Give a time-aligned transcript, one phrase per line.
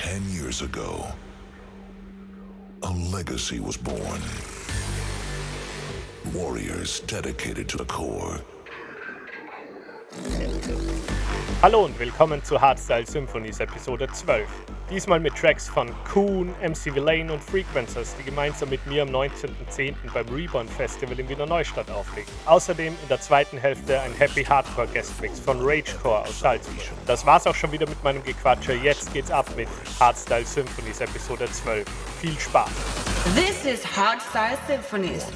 [0.00, 1.04] Ten years ago,
[2.84, 4.20] a legacy was born.
[6.32, 8.40] Warriors dedicated to the core.
[11.60, 14.48] Hallo und willkommen zu Hardstyle Symphonies Episode 12.
[14.88, 19.96] Diesmal mit Tracks von Kuhn, MC Villain und Frequencers, die gemeinsam mit mir am 19.10.
[20.14, 22.30] beim Reborn Festival in Wiener Neustadt auflegen.
[22.46, 26.76] Außerdem in der zweiten Hälfte ein Happy Hardcore Guestmix von Ragecore aus Salzburg.
[27.08, 28.74] Das war's auch schon wieder mit meinem Gequatsche.
[28.74, 29.68] Jetzt geht's ab mit
[29.98, 31.84] Hardstyle Symphonies Episode 12.
[32.20, 32.70] Viel Spaß!
[33.34, 35.26] This is Hardstyle Symphonies.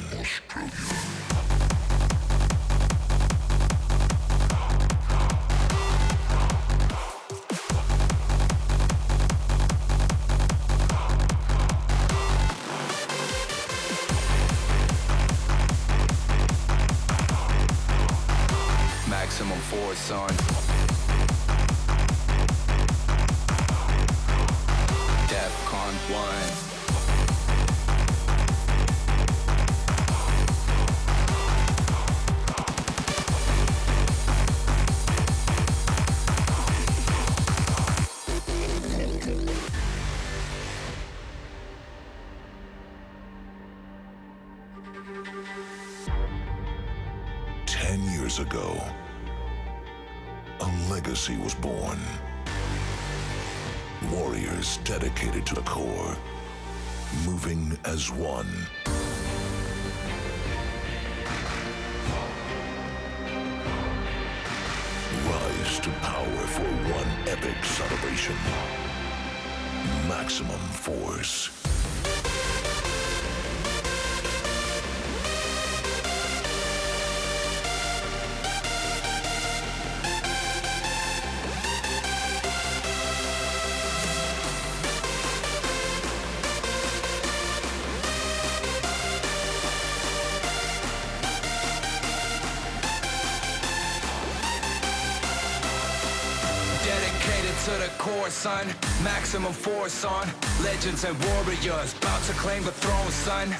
[98.32, 98.66] Son.
[99.04, 100.26] Maximum force on.
[100.64, 101.94] Legends and warriors.
[101.98, 103.50] About to claim the throne, son.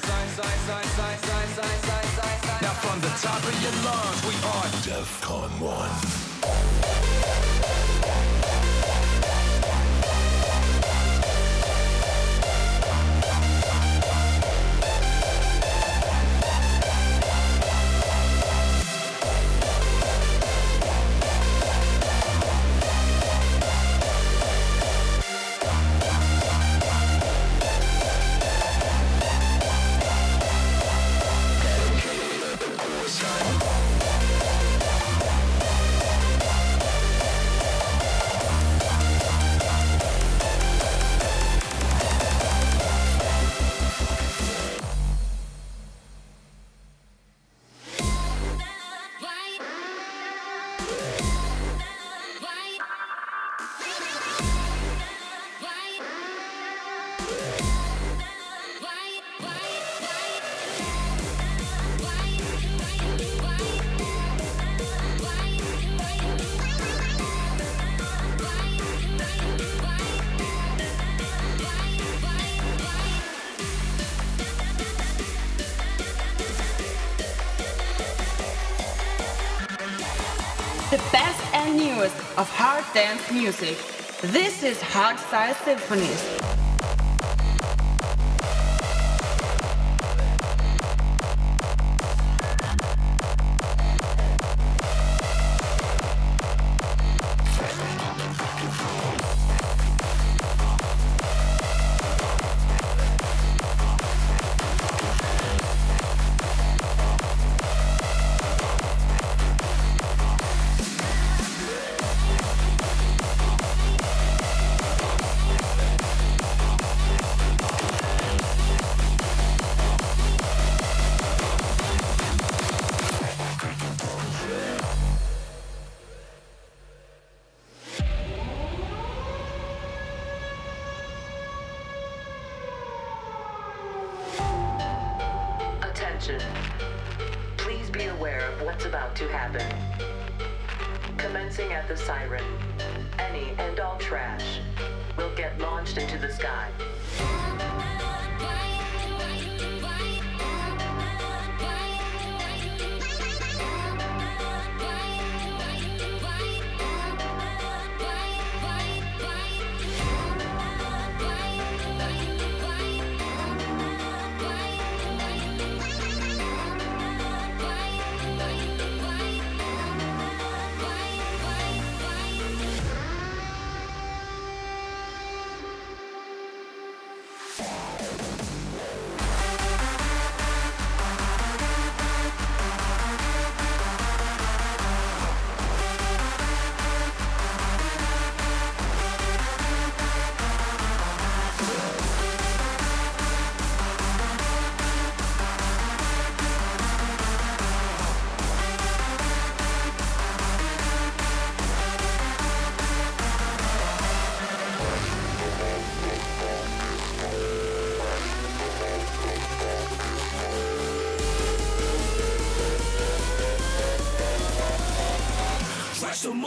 [2.61, 6.22] Now from the top of your lungs, we are DEFCON 1.
[82.93, 83.75] Dance music.
[84.21, 86.52] This is Hardstyle Symphonies.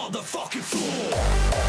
[0.06, 1.65] motherfucking floor.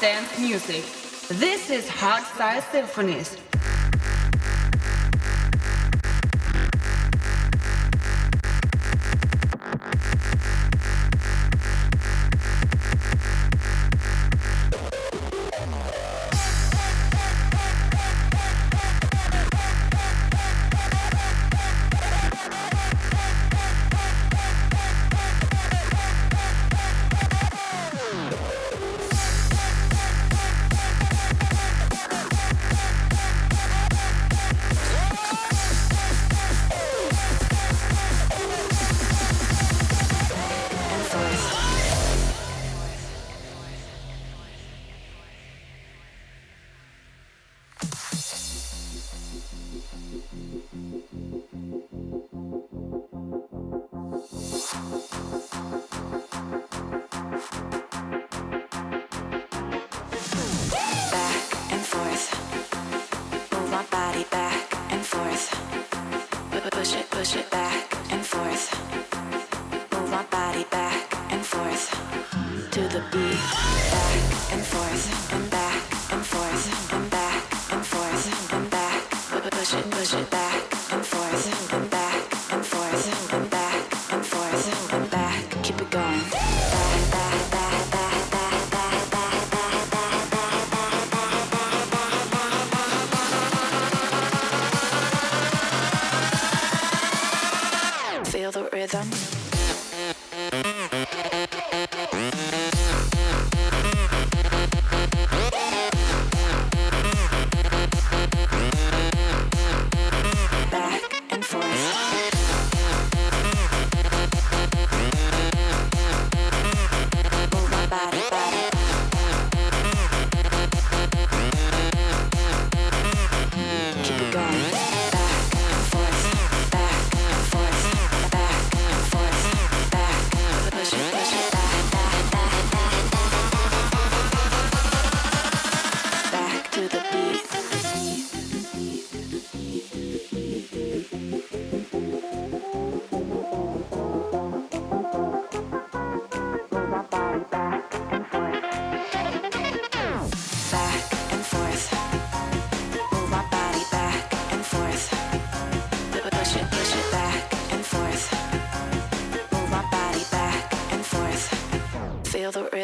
[0.00, 0.82] Dance music.
[1.28, 3.39] This is Hardstyle Symphonies.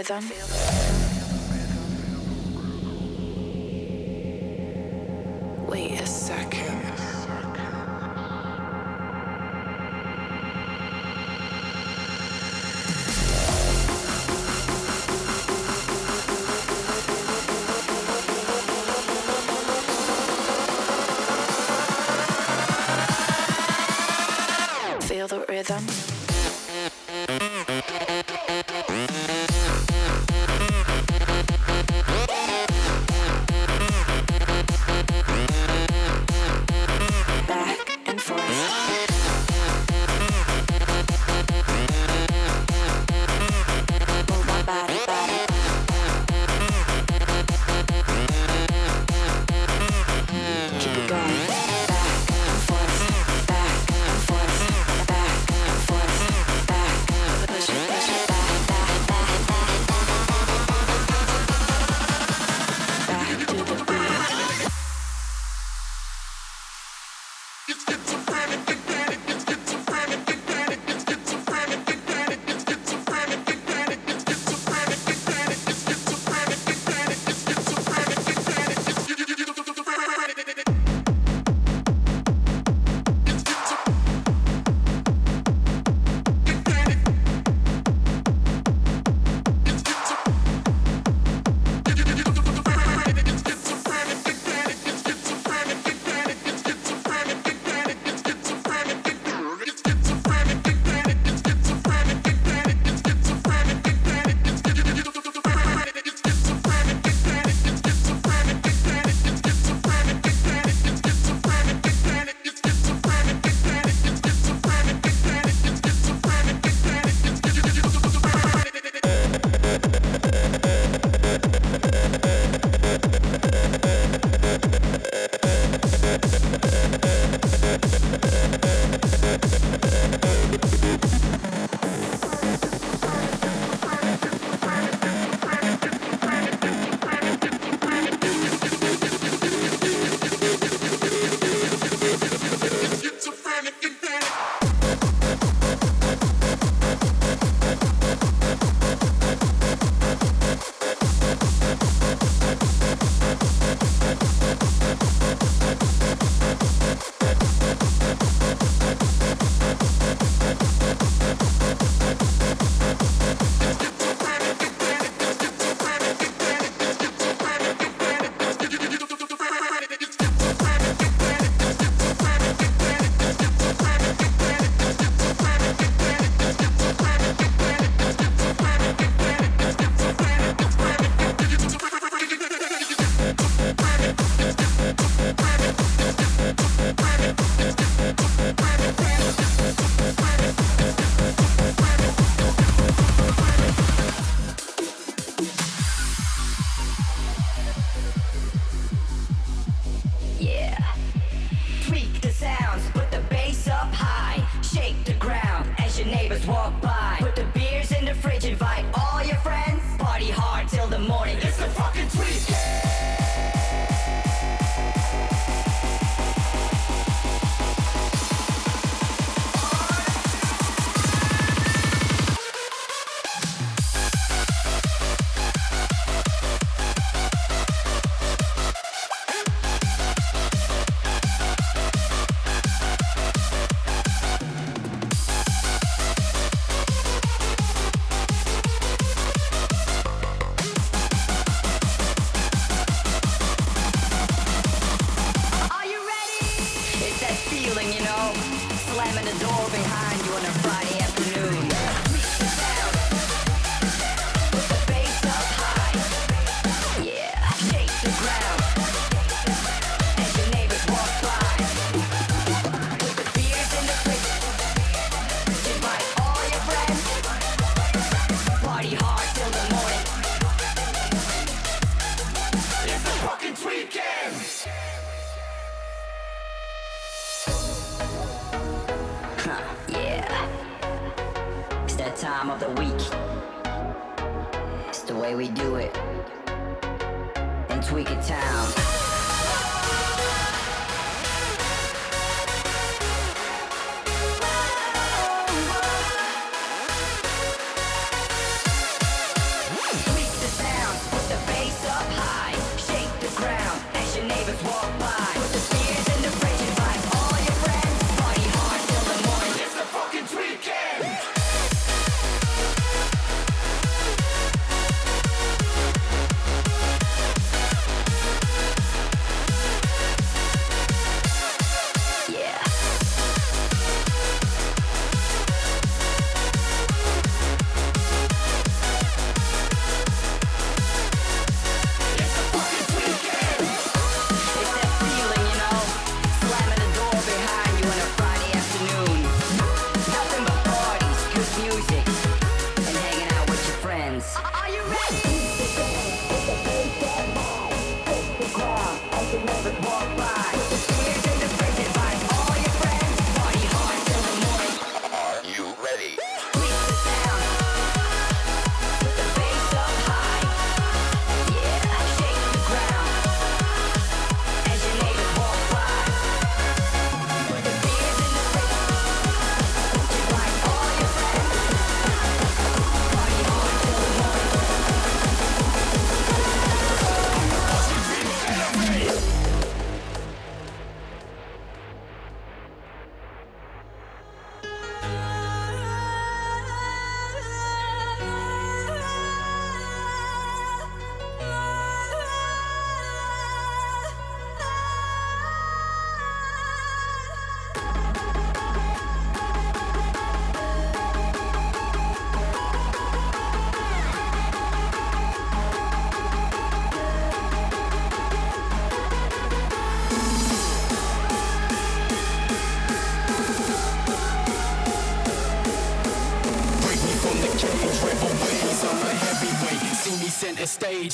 [0.09, 0.31] Rhythm.
[5.69, 6.83] Wait a second.
[25.03, 26.16] Feel the rhythm.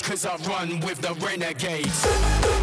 [0.01, 2.62] cause I run with the renegades.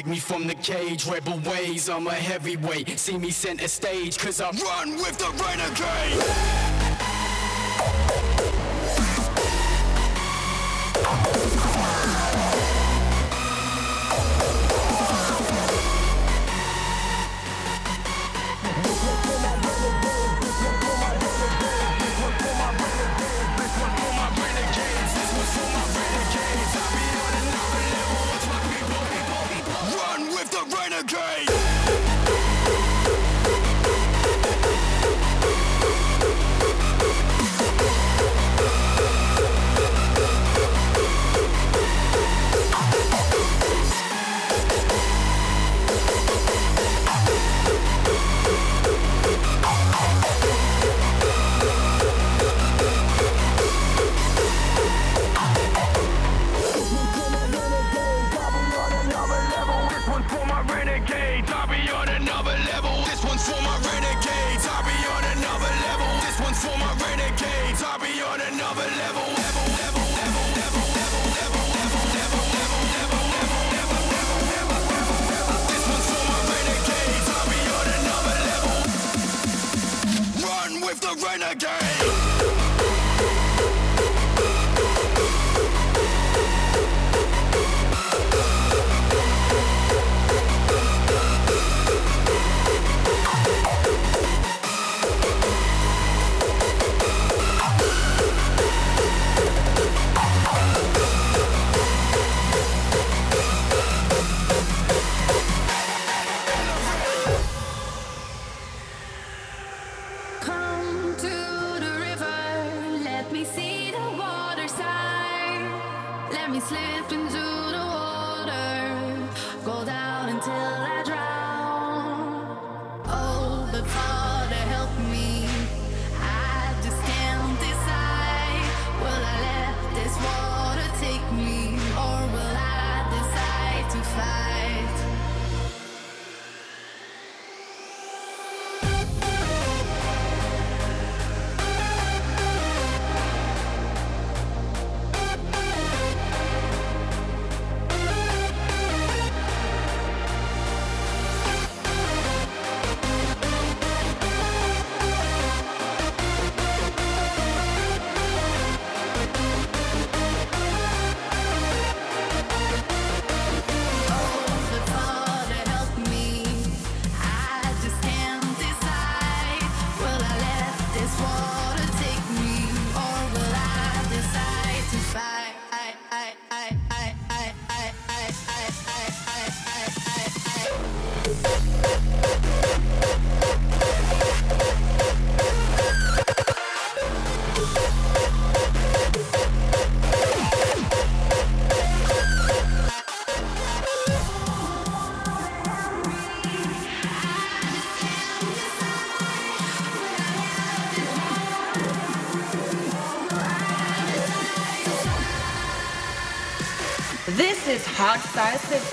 [0.00, 1.06] break me from the cage.
[1.06, 2.98] Rebel ways, I'm a heavyweight.
[2.98, 6.59] See me center stage, cause I run with the renegade.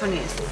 [0.07, 0.46] con.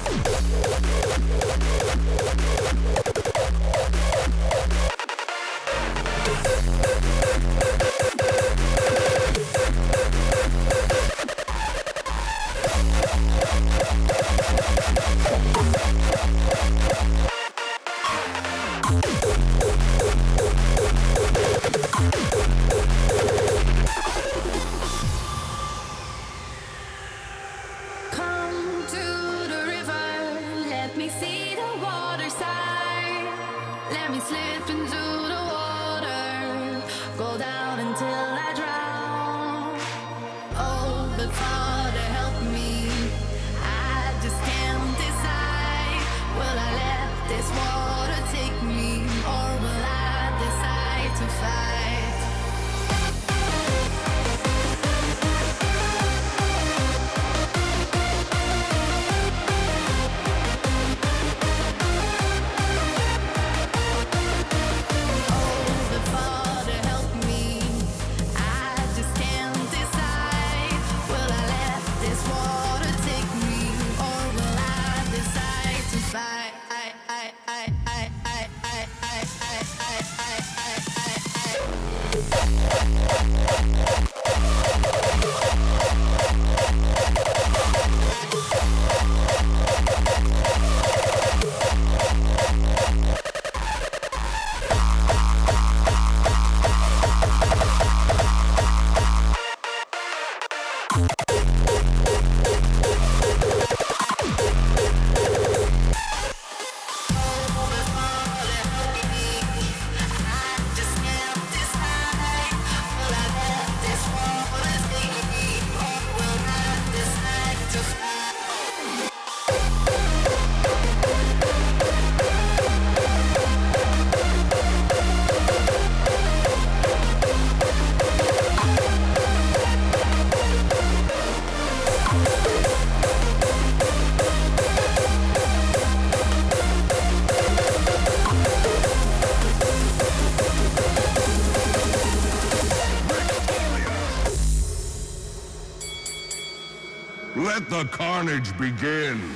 [148.26, 149.35] Carnage begin.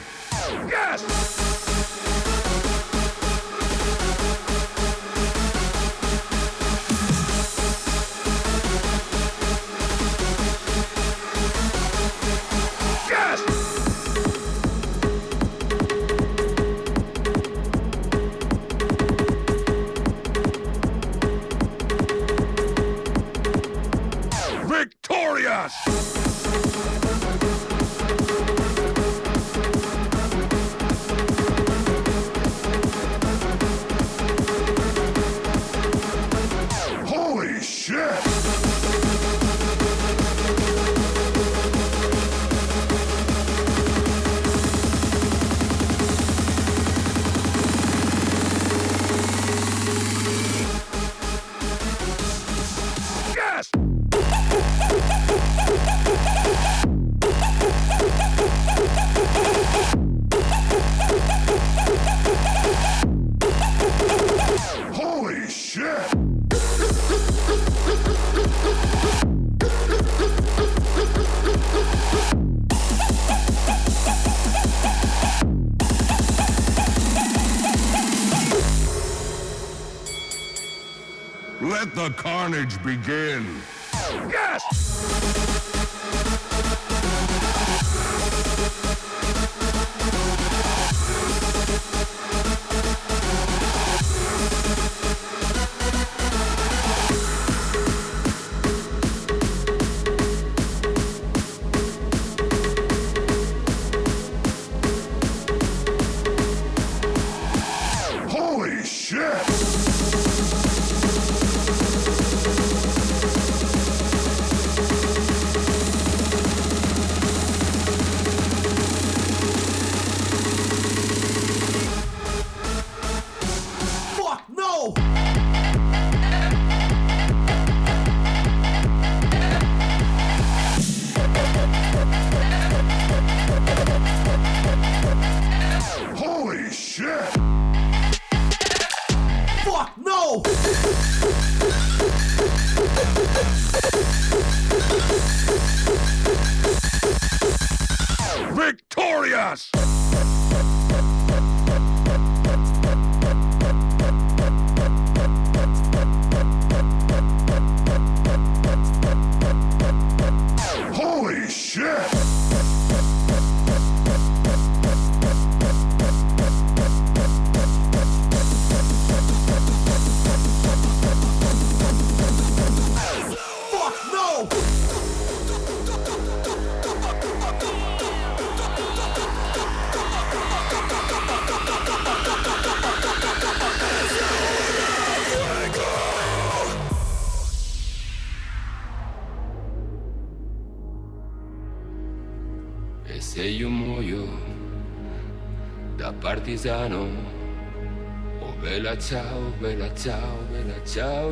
[82.79, 83.20] bridge.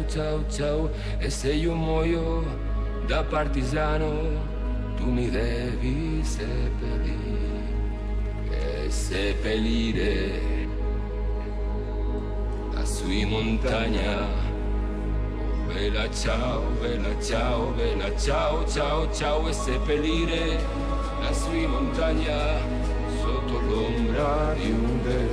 [0.08, 0.90] Ciao, ciao.
[1.18, 2.44] E se io muoio
[3.06, 4.56] da partigiano,
[4.96, 7.66] tu mi devi seppellire,
[8.50, 10.66] e seppellire
[12.72, 14.46] lassù in montagna.
[15.66, 20.58] Bella ciao, bella ciao, bella ciao, ciao, ciao e seppellire
[21.20, 22.58] lassù in montagna
[23.20, 25.27] sotto l'ombra di un bel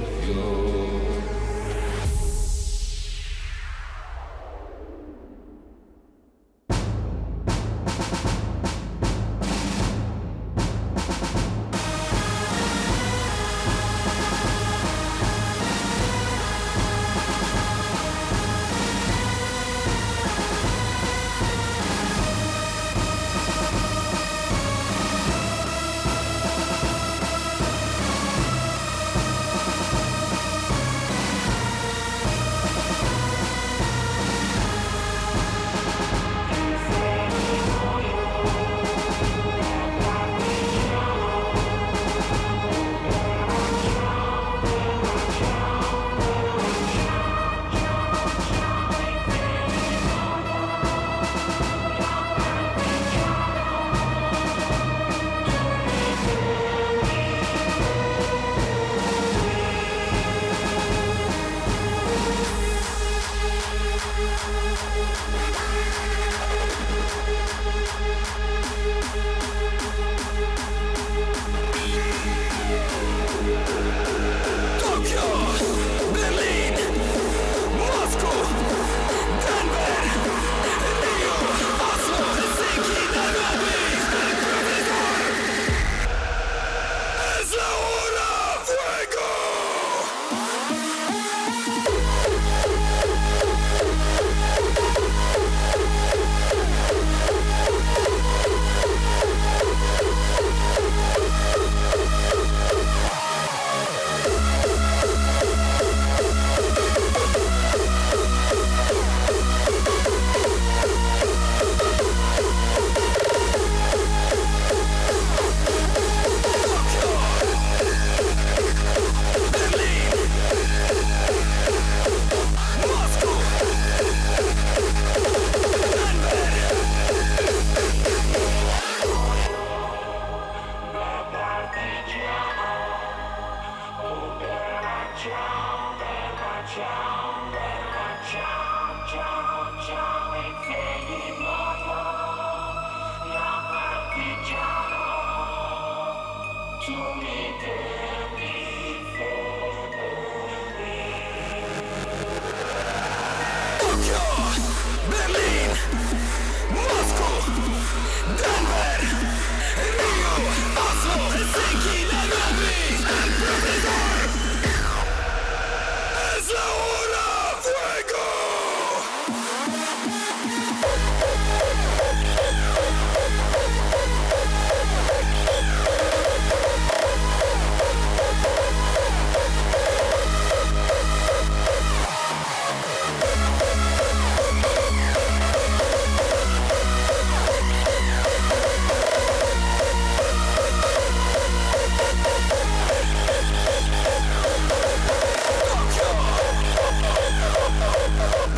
[136.75, 137.14] child.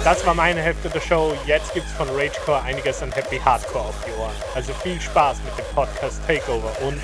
[0.07, 1.33] Das war meine Hälfte der Show.
[1.45, 4.31] Jetzt gibt's von Ragecore einiges an Happy Hardcore auf die Ohren.
[4.55, 6.97] Also viel Spaß mit dem Podcast Takeover und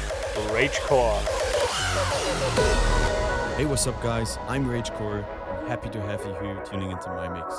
[0.53, 1.17] Ragecore.
[3.57, 4.39] Hey, what's up, guys?
[4.47, 5.25] I'm Ragecore.
[5.51, 7.53] I'm happy to have you here tuning into my mix.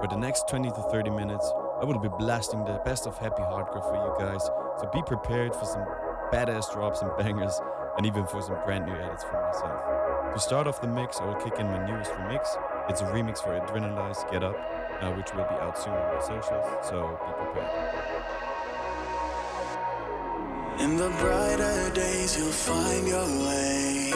[0.00, 1.44] For the next 20 to 30 minutes,
[1.82, 4.44] I will be blasting the best of happy hardcore for you guys.
[4.80, 5.84] So be prepared for some
[6.32, 7.60] badass drops and bangers,
[7.98, 10.32] and even for some brand new edits from myself.
[10.32, 12.48] To start off the mix, I will kick in my newest remix.
[12.88, 14.54] It's a remix for Adrenalize Get Up,
[15.00, 17.70] uh, which will be out soon on my socials, so be prepared.
[20.80, 24.12] In the brighter days, you'll find your way.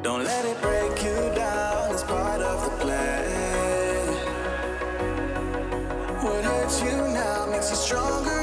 [0.02, 4.14] Don't let it break you down, it's part of the plan.
[6.22, 8.42] What hurts you now makes you stronger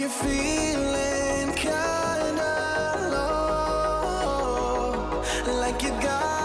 [0.00, 2.54] if you're feeling kinda
[3.10, 5.22] low,
[5.60, 6.37] like you got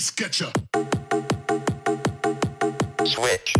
[0.00, 0.52] Space Sketcher.
[3.04, 3.59] Switch.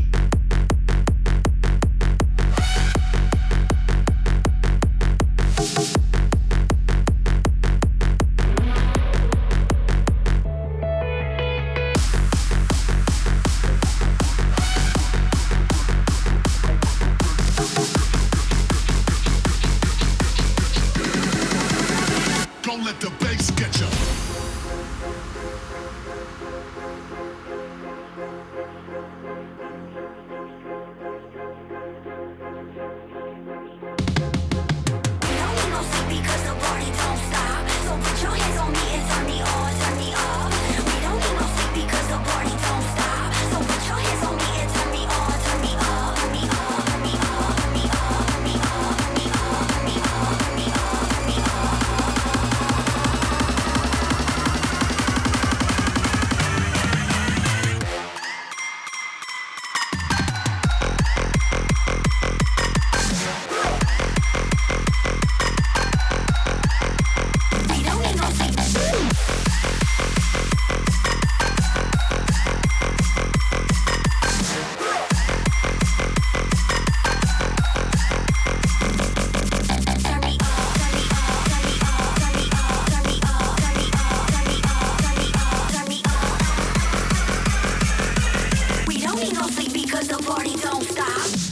[89.32, 91.49] no sleep because the party don't stop.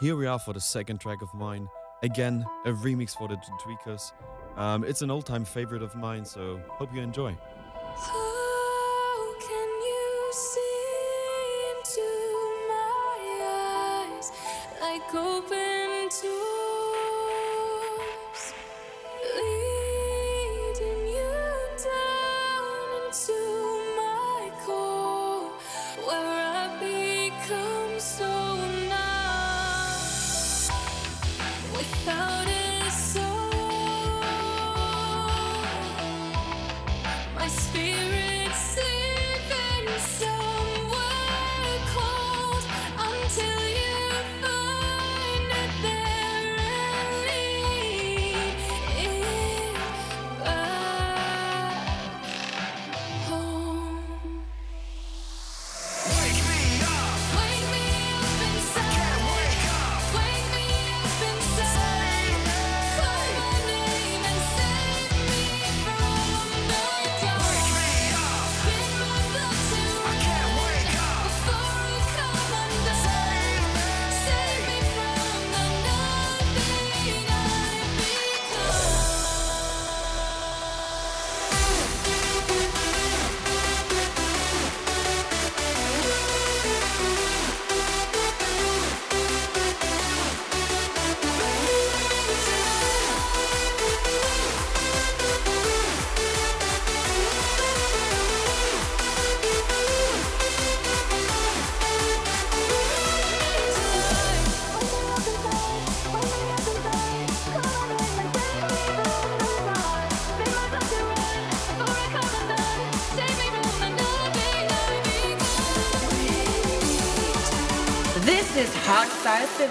[0.00, 1.68] here we are for the second track of mine.
[2.02, 4.12] Again, a remix for Da Tweekaz.
[4.56, 7.36] Um, it's an old time favorite of mine, so hope you enjoy.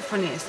[0.10, 0.41] Symphonies.
[0.43, 0.49] Don't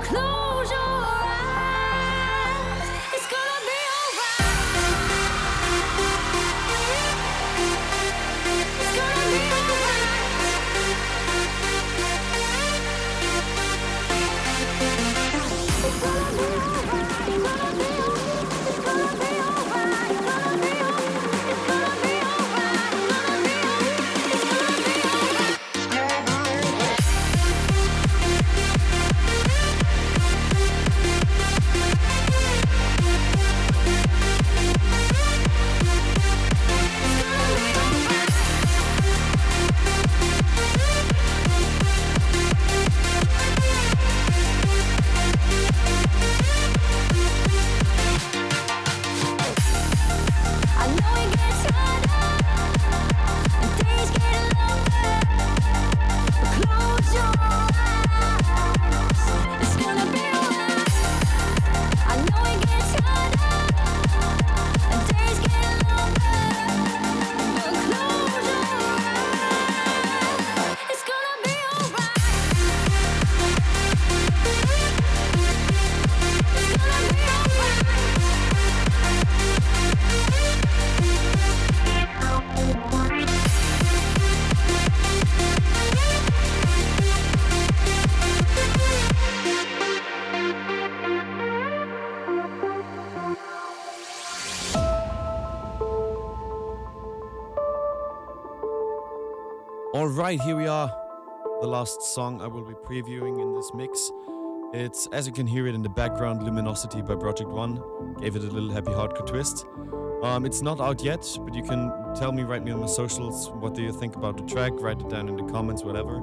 [0.00, 0.39] close
[100.30, 100.88] right, here we are.
[101.60, 104.12] The last song I will be previewing in this mix.
[104.72, 107.82] It's, as you can hear it in the background, Luminosity by Project One.
[108.20, 109.66] Gave it a little happy hardcore twist.
[110.22, 113.50] Um, it's not out yet, but you can tell me, write me on my socials,
[113.54, 114.70] what do you think about the track?
[114.74, 116.18] Write it down in the comments, whatever.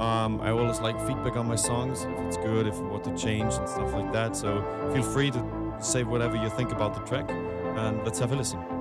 [0.00, 3.54] Um, I always like feedback on my songs, if it's good, if what to change
[3.54, 4.34] and stuff like that.
[4.34, 8.34] So feel free to say whatever you think about the track, and let's have a
[8.34, 8.73] listen.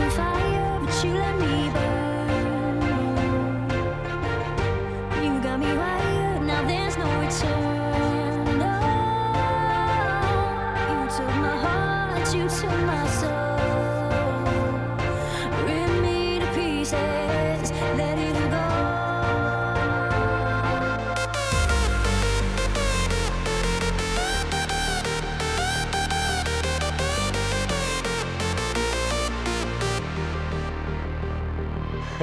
[0.00, 1.27] On fire, but you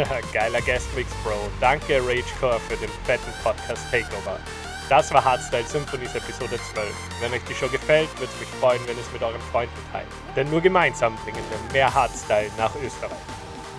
[0.34, 1.50] Geiler Guestmix, Bro.
[1.60, 4.40] Danke, Ragecore, für den fetten Podcast Takeover.
[4.90, 6.88] Das war Hardstyle Symphonies Episode 12.
[7.20, 9.74] Wenn euch die Show gefällt, würde es mich freuen, wenn ihr es mit euren Freunden
[9.92, 10.08] teilt.
[10.36, 13.18] Denn nur gemeinsam bringen wir mehr Hardstyle nach Österreich.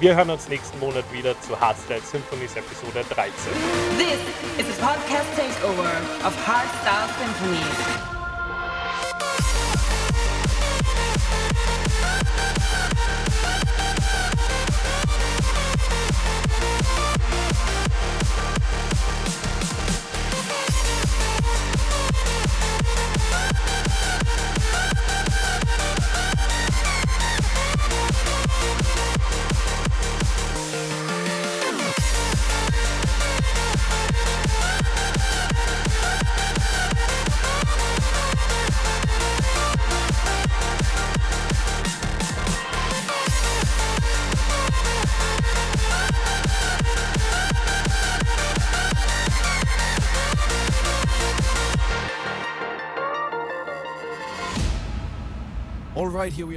[0.01, 3.33] Wir hören uns nächsten Monat wieder zu Hardstyle Symphonies Episode 13.
[3.97, 5.91] This is a podcast takeover
[6.27, 8.16] of Hardstyle Symphony.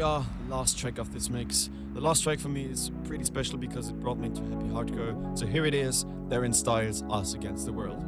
[0.01, 1.69] Are, last track of this mix.
[1.93, 5.37] The last track for me is pretty special because it brought me to happy hardcore.
[5.37, 8.03] So here it is, Darren Styles, Us Against the World.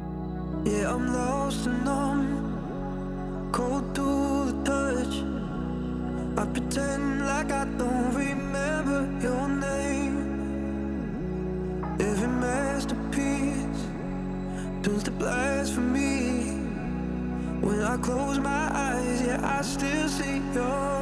[0.64, 5.14] Yeah, I'm lost and numb, cold to the touch.
[6.38, 10.16] I pretend like I don't remember your name.
[12.00, 13.86] Every masterpiece
[14.82, 16.52] turns to blasphemy.
[17.60, 21.01] When I close my eyes, yeah, I still see your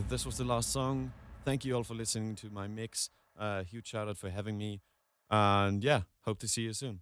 [0.00, 1.12] This was the last song.
[1.44, 3.10] Thank you all for listening to my mix.
[3.38, 4.80] Uh, huge shout out for having me.
[5.30, 7.00] And yeah, hope to see you soon.